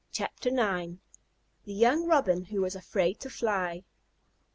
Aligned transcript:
THE 0.13 0.97
YOUNG 1.65 2.07
ROBIN 2.07 2.45
WHO 2.45 2.59
WAS 2.61 2.75
AFRAID 2.75 3.19
TO 3.19 3.29
FLY. 3.29 3.83